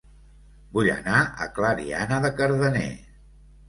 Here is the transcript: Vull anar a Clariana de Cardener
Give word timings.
Vull 0.77 0.89
anar 0.95 1.21
a 1.43 1.49
Clariana 1.59 2.21
de 2.27 2.35
Cardener 2.43 2.91